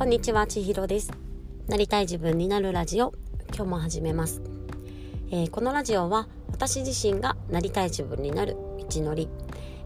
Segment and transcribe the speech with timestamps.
[0.00, 1.12] こんにちは、ちひろです。
[1.68, 3.12] なりたい自分になるラジオ、
[3.54, 4.40] 今日も始めます。
[5.30, 8.56] えー、このラジオは私自身がなりたい自分になる
[8.90, 9.28] 道のり、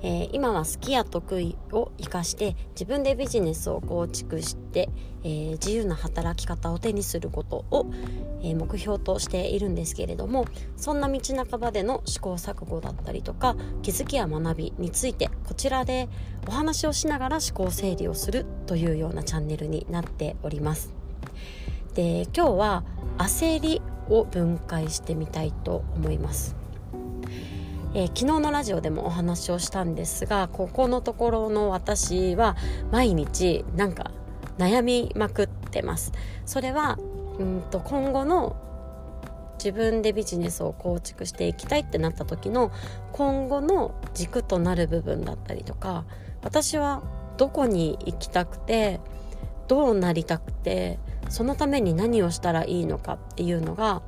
[0.04, 4.90] えー、今は好きや得意を生かして自分でビジネスを構築して、
[5.22, 7.90] えー、自由な働き方を手にすることを、
[8.42, 10.44] えー、目標としているんですけれども
[10.76, 11.18] そんな道
[11.50, 16.10] 半ばでの試行錯誤だったりとか気づきや学びについてこちらで
[16.46, 20.92] お話をしながら思考整理をするというようなチャンネルになっております。
[21.94, 22.84] で今日は
[23.16, 26.63] 焦りを分解してみたいと思います。
[27.94, 32.56] えー、昨日のラジオでもお話をしたんですがここのところの私は
[32.90, 34.10] 毎日なんか
[34.58, 36.12] 悩みまくってます
[36.44, 36.98] それは
[37.38, 38.56] うんと今後の
[39.58, 42.72] 自分でビジネスを構築していきたいってなった時の
[43.12, 46.04] 今後の軸となる部分だったりとか
[46.42, 47.02] 私は
[47.36, 49.00] どこに行きたくて
[49.68, 50.98] どうなりたくて
[51.28, 54.02] そのために何をしたらいいのかっていうのが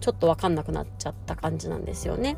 [0.00, 2.36] ちょっと分かんなくなっちゃった感じなんですよね。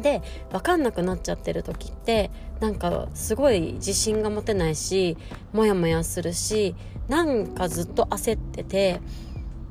[0.00, 5.16] で分かんなくなっちゃってる時ってなんかすごい自信が持てないし
[5.52, 6.74] モヤモヤするし
[7.08, 9.00] なんかずっと焦ってて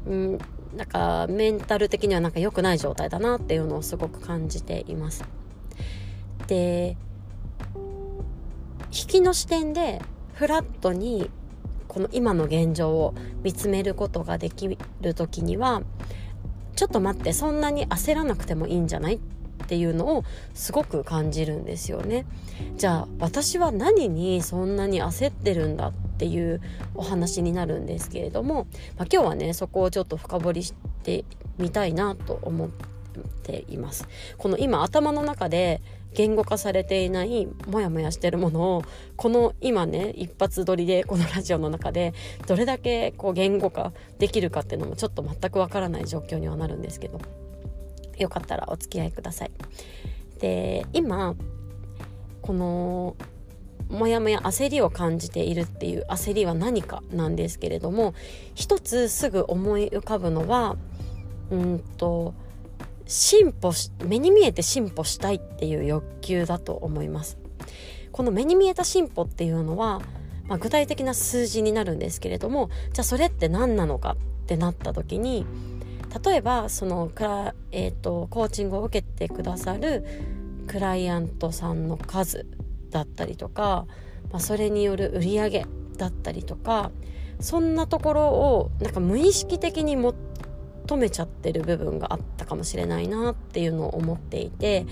[0.06, 0.40] うん
[0.76, 5.24] なんかメンタル的にはなんか良くない状態だなっていうのをすごく感じています。
[6.48, 6.96] で
[8.92, 10.02] 引きの視点で
[10.34, 11.30] フラットに
[11.88, 13.14] この今の現状を
[13.44, 15.82] 見つめることができる時には
[16.76, 19.20] ちょっと待ってそんなに焦らなくてもいいんじゃない
[19.72, 22.26] っていうのをすごく感じるんですよね。
[22.76, 26.60] じゃあ私は何にそんなに焦ってるんだっていう
[26.94, 31.24] お話になるんですけれども、まあ、今日はねそこをちょっと深掘りして
[31.58, 32.70] みたいなと思っ
[33.44, 34.10] ています。
[34.38, 35.82] この今頭の中で
[36.14, 38.84] 言語化されていないモヤモヤしてるものを
[39.16, 42.14] この今ね一発撮りでこのラジオの中で
[42.46, 47.22] どれだけこう言語化できるかっていうのもちょっと全くわからない状況にはなるんですけど
[48.22, 49.52] よかったらお付き合いください。
[50.40, 51.36] で今
[52.42, 53.16] この
[53.90, 58.14] モヤモヤ焦りを感じているっていう焦りは何かなんですけれども
[58.56, 60.78] 一つすぐ思い浮かぶのは
[61.52, 62.34] うんと
[63.06, 67.38] 進歩し目に見えて進歩したいっていう欲求だと思います
[68.14, 70.02] この目に見えた進歩っていうのは、
[70.48, 75.46] まあ、具体的な数字になるんですけれどもじゃあそれって何なのかってなった時に
[76.24, 80.06] 例えばそのクラ、えーと、コーチングを受けてくださる
[80.68, 82.46] クライアントさんの数
[82.90, 83.86] だったりとか、
[84.32, 85.66] まあ、それによる売り上げ
[85.98, 86.92] だったりとか
[87.40, 90.31] そんなところをなんか無意識的に持って
[90.92, 94.86] 求めちゃってる部分があったかもしれないなっていうのを思っていて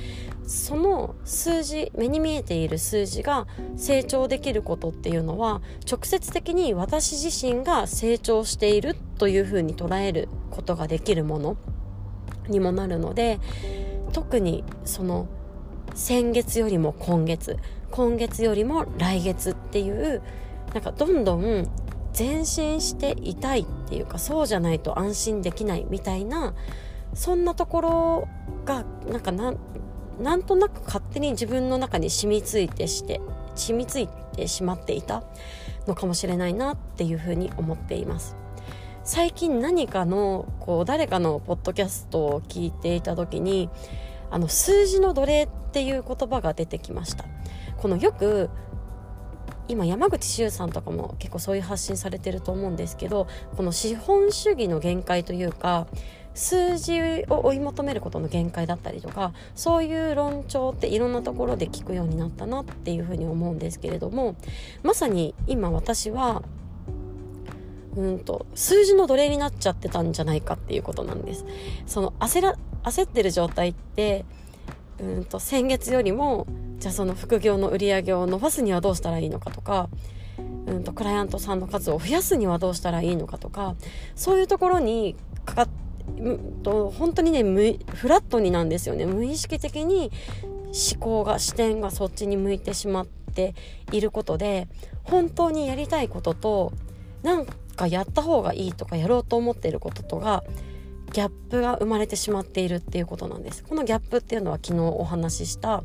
[0.48, 11.58] その数字目に見えている数字が成長できることっていうのは直接的に私自身が成長しているというふうに捉えることができるもの
[12.48, 13.40] にもなるので
[14.14, 15.28] 特にその
[15.96, 17.58] 先月よりも今月
[17.92, 20.22] 今月よりも来月っていう
[20.74, 21.68] なんかどんどん
[22.18, 26.54] 前進していたいっていうかそうじゃないと安心できないみたいな
[27.14, 28.28] そんなところ
[28.66, 29.58] がなんかなん
[30.20, 33.22] なんとなく勝手に自分の中に染みついてして
[33.56, 35.24] 染みついてしまっていた
[35.88, 38.36] のかもしれないなっていうふうに思っています。
[39.04, 43.70] 最近何かのこう誰かのポッドキャストを聞いていた時に
[44.30, 47.26] あの数字の奴隷っていう言葉が出てきました
[47.78, 48.52] このよく
[49.70, 55.88] 今山口周さんとかも結構そういう発信されてると思うんですけどこの資本主義の限界というか
[56.34, 57.00] 数字
[57.30, 64.36] を追い求めることの限界だったりとかそういう論調っていろんなところで聞くようになったなっていうふうに思うんですけれども
[64.82, 66.44] まさに今私は
[67.96, 71.46] うんと数字の奴隷になっちゃってたんじゃないかっていうことなんです。
[71.86, 74.26] その焦ら焦ってる状態って
[75.00, 76.48] うんと先月よりも
[76.80, 79.90] じゃあその副業の売り上げを伸ばすにはどうしたらいいのかとか
[80.68, 83.76] うんとクライアントさんの数を増やすにはどうしたらいいのかとか
[84.16, 85.16] そういうところに
[85.46, 85.70] かかっ
[86.64, 87.44] と本当にね
[87.94, 89.06] フラットになんですよね。
[89.06, 90.12] 無意識的に
[90.92, 93.56] 思考が視点がそっちに向いてしまって
[93.92, 94.68] いることで
[95.04, 96.74] 本当にやりたいことと
[97.24, 100.44] なんかやった方がいいとかやろうと思っていることとが
[101.12, 103.64] ギャップが生まれてしまっているっていうことなんです。
[103.64, 105.84] このギャップっていうのは昨日お話しした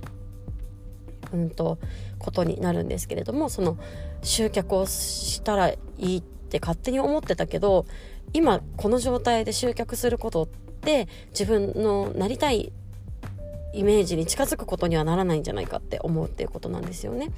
[1.34, 1.78] うんと
[2.18, 3.76] ことになるんですけれどもその
[4.22, 7.86] 集客をしたらいいって勝手に思ってたけど
[8.32, 12.72] 今この状態で集客することって自分のなりたい
[13.74, 17.30] イメージに近づくことにはならないんじゃないかって思うっていうことなんですよね。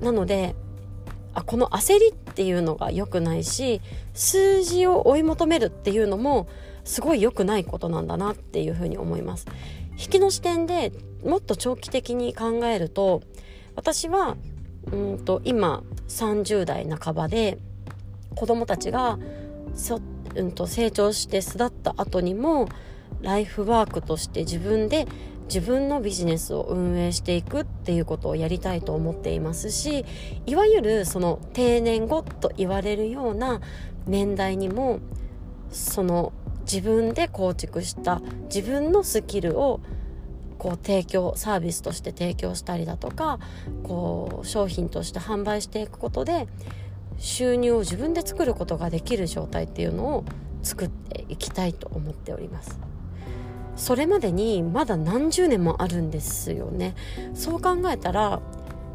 [0.00, 0.54] なので
[1.34, 3.80] あこの焦りっていうのが良くないし
[4.14, 6.48] 数字を追い求めるっていうのも
[6.84, 9.46] すごい良くないことなんだなっていうふうに思います。
[9.98, 10.92] 引きの視点で
[11.24, 13.22] もっと長期的に考えると
[13.74, 14.36] 私は
[14.92, 17.58] うんと今30代半ばで
[18.34, 19.18] 子供たちが
[19.74, 20.00] そ、
[20.34, 22.68] うんと成長して巣立った後にも
[23.20, 25.06] ライフワークとして自分で
[25.46, 30.04] 自分のビジネスを運営していくっていうことをやりたいと思っていますし
[30.46, 33.60] いわゆるその定年後と言われるような
[34.06, 35.00] 年代にも
[35.70, 36.32] その
[36.70, 38.20] 自分で構築した
[38.54, 39.80] 自分のスキルを
[40.58, 43.38] こう提供サービスとして提供したりだとか
[43.84, 46.46] こう商品として販売していくことで
[47.16, 50.24] 収入を自分で作ることができる状態っていうのを
[50.62, 52.78] 作っていきたいと思っております。
[53.78, 56.96] それまでにまだ何十年もあるんですよね
[57.32, 58.42] そう考えたら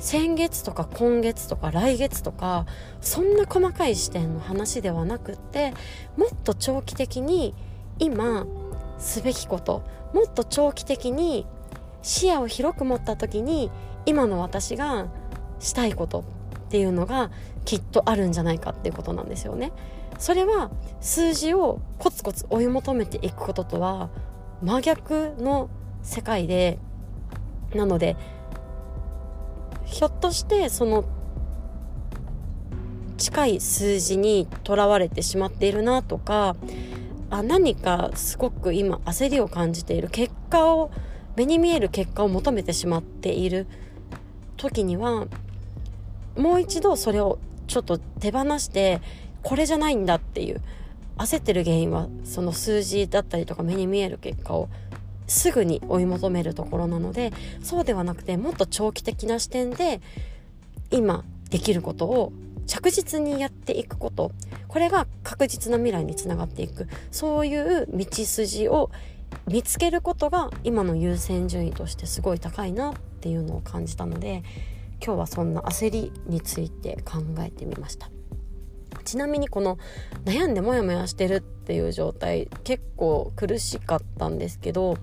[0.03, 2.65] 先月とか今月とか来月とか
[2.99, 5.73] そんな細かい視点の話ではなくって
[6.17, 7.55] もっと長期的に
[7.99, 8.45] 今
[8.97, 9.81] すべきこと
[10.13, 11.45] もっと長期的に
[12.01, 13.71] 視野を広く持った時に
[14.05, 15.07] 今の私が
[15.61, 16.23] したいことっ
[16.69, 17.31] ていうのが
[17.63, 19.71] きっとあるんじゃないかっていうことなんですよね。
[20.19, 20.69] それは
[20.99, 24.09] 数字をコツコツ追い求めていくこととは
[24.61, 25.69] 真逆の
[26.01, 26.77] 世界で
[27.73, 28.17] なので
[29.93, 31.05] ひょっとしてその
[33.17, 36.55] 近い数字にとらわれてしまっているなとか
[37.29, 40.89] あ何かすごく今焦りを感じている結果を
[41.35, 43.67] 目に見える結果を求めてしまっている
[44.57, 45.27] 時には
[46.35, 47.37] もう一度それを
[47.67, 48.99] ちょっと手放して
[49.43, 50.61] これじゃないんだっていう
[51.17, 54.69] 焦ってる原因はその数字だったりとか目に見える結果を
[55.27, 57.31] すぐに追い求めるところなので
[57.61, 60.01] そうではなくてもっと長期的な視点で
[60.91, 62.33] 今できることを
[62.65, 64.31] 着実にやっていくこと
[64.67, 68.89] これが確実な未来につながっていくそういう道筋を
[69.47, 74.43] 見つけることが今の優先順位としてすごい高いなっていうのを感じたので
[75.03, 78.12] 今日はそんな焦りについて考えてみました。
[79.13, 79.77] ちなみにこの
[80.25, 84.97] 悩んでモヤモヤしてるっていう状態結構苦しかったんですけど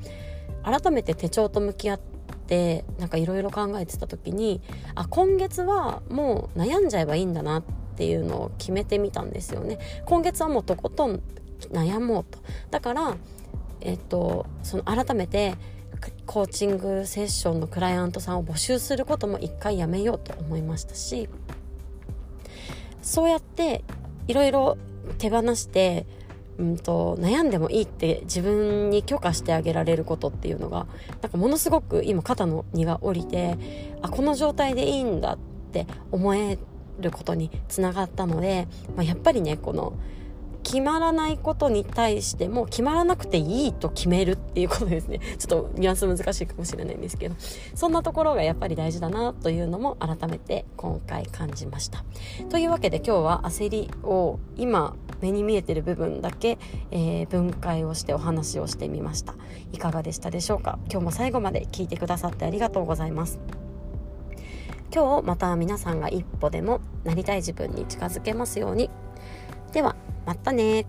[0.65, 2.01] 改めて手帳と向き合っ
[2.49, 4.62] てなんかいろいろ考えてた時に
[4.97, 7.62] あ今月はもう悩んじゃえばいいんだなっ
[7.95, 9.79] ていうのを決めてみたんですよね。
[10.07, 11.23] 今月はもうとことん
[11.71, 12.41] 悩もうと。
[12.73, 13.17] だから
[13.81, 15.55] えっとその改めて
[16.27, 21.29] コーチングセッションのクライアントさんを募集することも一回やめようと思いましたし
[23.03, 23.83] そうやって
[24.29, 24.79] いろいろ
[25.19, 26.07] 手放して、
[26.59, 30.87] うんと、悩んでもいいって自分に許可してあげられることっていうのが
[31.23, 33.59] なんかものすごく今肩の荷が下りて
[34.03, 35.39] あこの状態でいいんだっ
[35.73, 36.59] て思え
[37.01, 39.95] ることにつながったので、まあ、やっぱりねこの
[40.71, 45.19] 決まらないことに対しても決まらなくていいと決めるっていうことですね。
[45.37, 47.35] ちょっとニュアンス難しいかもしれないんですけど。
[47.75, 52.05] そんなところがやっぱり大事だなというのも改めて今回感じました。
[52.51, 56.57] というわけで今日は焦りを今目に見えてる部分だけ、
[56.93, 59.35] えー、分解をしてお話をしてみました。
[59.73, 60.79] いかがでしたでしょうか？
[60.89, 63.41] 今日も最後まで聞いてくださってありがとうございます。
[64.95, 68.89] 今日また皆さんが一歩でもなりたい自分に近づけますように。
[69.73, 69.97] では
[70.27, 70.87] またね。